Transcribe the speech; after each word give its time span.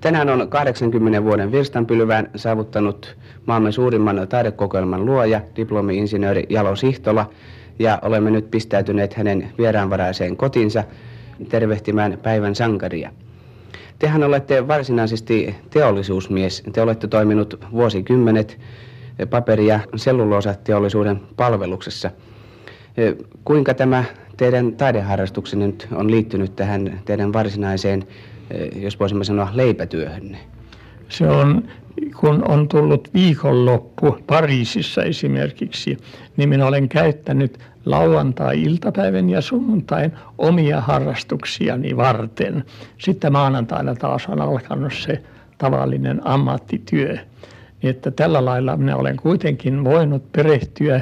Tänään 0.00 0.28
on 0.28 0.48
80 0.48 1.24
vuoden 1.24 1.52
virstanpylvään 1.52 2.30
saavuttanut 2.36 3.16
maamme 3.46 3.72
suurimman 3.72 4.28
taidekokoelman 4.28 5.06
luoja, 5.06 5.40
diplomi-insinööri 5.56 6.46
Jalo 6.48 6.76
Sihtola, 6.76 7.30
ja 7.78 7.98
olemme 8.02 8.30
nyt 8.30 8.50
pistäytyneet 8.50 9.14
hänen 9.14 9.52
vieraanvaraiseen 9.58 10.36
kotinsa 10.36 10.84
tervehtimään 11.48 12.18
päivän 12.22 12.54
sankaria. 12.54 13.10
Tehän 13.98 14.24
olette 14.24 14.68
varsinaisesti 14.68 15.54
teollisuusmies. 15.70 16.62
Te 16.72 16.82
olette 16.82 17.08
toiminut 17.08 17.64
vuosikymmenet 17.72 18.58
paperi- 19.30 19.66
ja 19.66 19.80
selluloosateollisuuden 19.96 21.20
palveluksessa. 21.36 22.10
Kuinka 23.44 23.74
tämä 23.74 24.04
teidän 24.36 24.72
taideharrastuksenne 24.72 25.66
nyt 25.66 25.88
on 25.92 26.10
liittynyt 26.10 26.56
tähän 26.56 27.00
teidän 27.04 27.32
varsinaiseen, 27.32 28.04
jos 28.76 29.00
voisimme 29.00 29.24
sanoa, 29.24 29.50
leipätyöhönne? 29.52 30.38
Se 31.08 31.28
on, 31.28 31.62
kun 32.20 32.48
on 32.48 32.68
tullut 32.68 33.08
viikonloppu 33.14 34.16
Pariisissa 34.26 35.02
esimerkiksi, 35.02 35.96
niin 36.36 36.48
minä 36.48 36.66
olen 36.66 36.88
käyttänyt 36.88 37.58
lauantai-iltapäivän 37.84 39.30
ja 39.30 39.40
sunnuntain 39.40 40.12
omia 40.38 40.80
harrastuksiani 40.80 41.96
varten. 41.96 42.64
Sitten 42.98 43.32
maanantaina 43.32 43.94
taas 43.94 44.26
on 44.26 44.40
alkanut 44.40 44.92
se 44.92 45.22
tavallinen 45.58 46.26
ammattityö. 46.26 47.16
Että 47.82 48.10
tällä 48.10 48.44
lailla 48.44 48.76
minä 48.76 48.96
olen 48.96 49.16
kuitenkin 49.16 49.84
voinut 49.84 50.32
perehtyä 50.32 51.00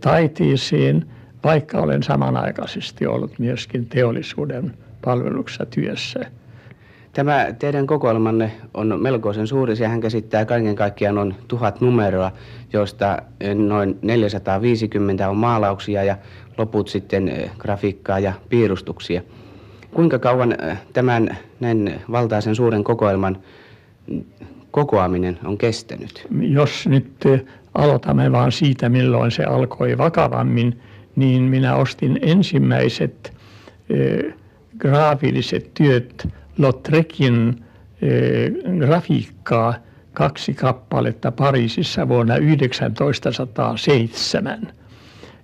taiteeseen, 0.00 1.06
vaikka 1.44 1.78
olen 1.78 2.02
samanaikaisesti 2.02 3.06
ollut 3.06 3.38
myöskin 3.38 3.86
teollisuuden 3.86 4.74
palveluksessa 5.04 5.66
työssä. 5.66 6.20
Tämä 7.12 7.46
teidän 7.58 7.86
kokoelmanne 7.86 8.52
on 8.74 9.00
melkoisen 9.00 9.46
suuri. 9.46 9.76
Sehän 9.76 10.00
käsittää 10.00 10.44
kaiken 10.44 10.76
kaikkiaan 10.76 11.14
noin 11.14 11.34
tuhat 11.48 11.80
numeroa, 11.80 12.32
joista 12.72 13.22
noin 13.54 13.98
450 14.02 15.30
on 15.30 15.36
maalauksia 15.36 16.04
ja 16.04 16.16
loput 16.58 16.88
sitten 16.88 17.50
grafiikkaa 17.58 18.18
ja 18.18 18.32
piirustuksia. 18.48 19.22
Kuinka 19.90 20.18
kauan 20.18 20.56
tämän 20.92 21.36
näin 21.60 22.00
valtaisen 22.12 22.54
suuren 22.54 22.84
kokoelman 22.84 23.38
kokoaminen 24.70 25.38
on 25.44 25.58
kestänyt? 25.58 26.26
Jos 26.40 26.88
nyt 26.88 27.24
aloitamme 27.74 28.32
vaan 28.32 28.52
siitä, 28.52 28.88
milloin 28.88 29.30
se 29.30 29.44
alkoi 29.44 29.98
vakavammin, 29.98 30.80
niin 31.20 31.42
minä 31.42 31.76
ostin 31.76 32.18
ensimmäiset 32.22 33.32
graafilliset 34.78 35.74
työt 35.74 36.28
Lautrecin 36.58 37.64
grafiikkaa 38.78 39.74
kaksi 40.12 40.54
kappaletta 40.54 41.32
Pariisissa 41.32 42.08
vuonna 42.08 42.34
1907. 42.94 44.72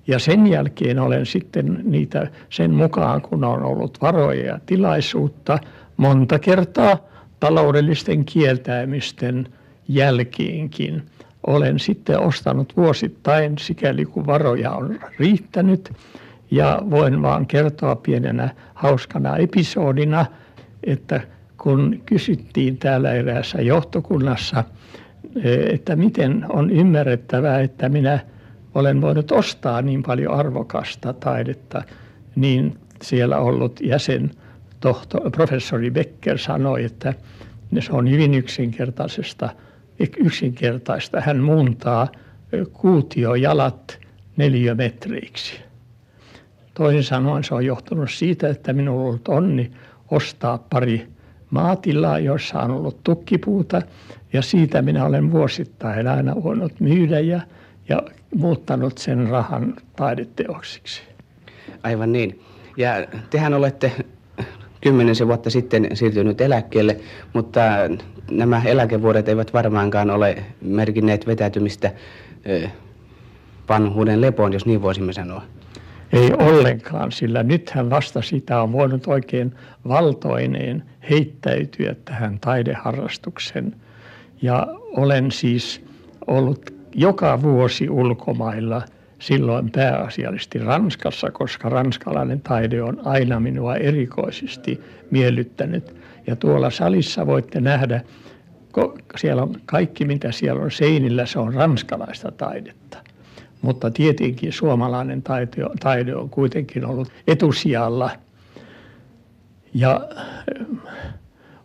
Ja 0.07 0.19
sen 0.19 0.47
jälkeen 0.47 0.99
olen 0.99 1.27
sitten 1.27 1.81
niitä 1.85 2.31
sen 2.51 2.71
mukaan, 2.71 3.23
kun 3.23 3.45
on 3.45 3.63
ollut 3.63 3.99
varoja 4.03 4.47
ja 4.47 4.59
tilaisuutta, 4.67 5.59
monta 5.97 6.39
kertaa 6.39 6.99
taloudellisten 7.41 8.25
kieltäymisten 8.25 9.49
jälkeenkin 9.89 11.03
olen 11.47 11.79
sitten 11.79 12.21
ostanut 12.21 12.77
vuosittain 12.77 13.59
sikäli 13.59 14.05
kun 14.05 14.27
varoja 14.27 14.71
on 14.71 14.99
riittänyt. 15.19 15.93
Ja 16.51 16.83
voin 16.91 17.23
vaan 17.23 17.47
kertoa 17.47 17.97
pienenä 17.97 18.49
hauskana 18.75 19.37
episodina, 19.37 20.27
että 20.85 21.21
kun 21.59 22.03
kysyttiin 22.07 22.79
täällä 22.79 23.13
eräässä 23.13 23.63
johtokunnassa, 23.63 24.65
että 25.71 25.97
miten 25.97 26.47
on 26.49 26.71
ymmärrettävää, 26.71 27.61
että 27.61 27.89
minä 27.89 28.19
olen 28.75 29.01
voinut 29.01 29.33
ostaa 29.33 29.83
niin 29.83 30.03
paljon 30.03 30.35
arvokasta 30.35 31.13
taidetta, 31.13 31.83
niin 32.37 32.79
siellä 33.03 33.39
ollut 33.39 33.81
jäsen, 33.81 34.31
tohto, 34.81 35.31
professori 35.31 35.91
Becker 35.91 36.39
sanoi, 36.39 36.85
että 36.85 37.15
se 37.81 37.93
on 37.93 38.11
hyvin 38.11 38.35
yksinkertaisesta, 38.35 39.51
yksinkertaista. 40.17 41.21
Hän 41.21 41.39
muuntaa 41.39 42.09
kuutiojalat 42.73 43.99
neliömetreiksi. 44.37 45.61
Toisin 46.75 47.05
sanoen 47.05 47.45
se 47.45 47.55
on 47.55 47.67
johtunut 47.67 48.11
siitä, 48.11 48.49
että 48.49 48.73
minulla 48.73 49.01
on 49.01 49.07
ollut 49.07 49.29
onni 49.29 49.71
ostaa 50.11 50.59
pari 50.59 51.09
maatilaa, 51.51 52.19
jossa 52.19 52.61
on 52.61 52.71
ollut 52.71 53.05
tukkipuuta 53.05 53.83
ja 54.33 54.43
siitä 54.43 54.83
minä 54.83 55.05
olen 55.05 55.33
vuosittain 55.33 56.09
aina 56.09 56.43
voinut 56.43 56.81
myydä 56.81 57.21
ja, 57.21 57.41
ja 57.89 58.03
muuttanut 58.35 58.99
sen 58.99 59.29
rahan 59.29 59.75
taideteoksiksi. 59.97 61.03
Aivan 61.83 62.13
niin. 62.13 62.41
Ja 62.77 62.91
tehän 63.31 63.55
olette 63.55 63.93
kymmenisen 64.87 65.29
vuotta 65.29 65.51
sitten 65.51 65.89
siirtynyt 65.95 66.41
eläkkeelle, 66.41 66.97
mutta 67.33 67.61
nämä 68.31 68.63
eläkevuodet 68.65 69.29
eivät 69.29 69.53
varmaankaan 69.53 70.11
ole 70.11 70.45
merkinneet 70.63 71.27
vetäytymistä 71.27 71.93
vanhuuden 73.69 74.21
lepoon, 74.21 74.53
jos 74.53 74.67
niin 74.67 74.83
voisimme 74.83 75.13
sanoa. 75.13 75.43
Ei 76.13 76.33
ollenkaan, 76.33 77.13
sillä 77.13 77.43
nythän 77.43 77.91
vasta 77.91 78.23
sitä 78.23 78.63
on 78.63 78.73
voinut 78.73 79.07
oikein 79.07 79.55
valtoineen 79.89 80.83
heittäytyä 81.11 81.95
tähän 82.05 82.39
taideharrastuksen. 82.41 83.77
Ja 84.43 84.67
olen 84.97 85.31
siis 85.31 85.85
ollut 86.27 86.75
joka 86.95 87.43
vuosi 87.43 87.91
ulkomailla, 87.91 88.83
silloin 89.19 89.71
pääasiallisesti 89.71 90.59
Ranskassa, 90.59 91.31
koska 91.31 91.69
ranskalainen 91.69 92.41
taide 92.41 92.83
on 92.83 93.01
aina 93.05 93.41
minua 93.41 93.77
erikoisesti 93.77 94.81
miellyttänyt. 95.11 95.97
Ja 96.27 96.37
tuolla 96.37 96.71
salissa 96.71 97.27
voitte 97.27 97.61
nähdä, 97.61 98.01
siellä 99.17 99.43
on 99.43 99.55
kaikki 99.67 100.05
mitä 100.05 100.33
siellä 100.33 100.63
on 100.63 100.71
seinillä, 100.71 101.27
se 101.27 101.39
on 101.39 101.55
ranskalaista 101.55 102.33
taidetta 102.33 103.07
mutta 103.67 103.91
tietenkin 103.91 104.53
suomalainen 104.53 105.23
taide, 105.23 105.51
taide 105.81 106.17
on 106.17 106.31
kuitenkin 106.31 106.87
ollut 106.87 107.13
etusijalla. 107.27 108.11
Ja 109.75 110.09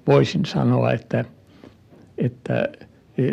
voisin 0.08 0.46
sanoa, 0.46 0.92
että, 0.92 1.26
että 2.18 2.70
e, 3.18 3.24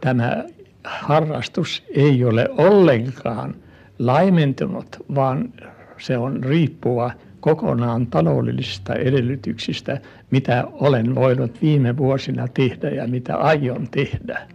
tämä 0.00 0.44
harrastus 0.84 1.84
ei 1.94 2.24
ole 2.24 2.48
ollenkaan 2.58 3.54
laimentunut, 3.98 4.96
vaan 5.14 5.52
se 5.98 6.18
on 6.18 6.44
riippua 6.44 7.10
kokonaan 7.40 8.06
taloudellisista 8.06 8.94
edellytyksistä, 8.94 10.00
mitä 10.30 10.64
olen 10.72 11.14
voinut 11.14 11.62
viime 11.62 11.96
vuosina 11.96 12.48
tehdä 12.48 12.90
ja 12.90 13.06
mitä 13.06 13.36
aion 13.36 13.88
tehdä. 13.90 14.48